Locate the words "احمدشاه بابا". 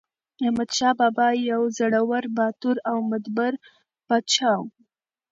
0.45-1.27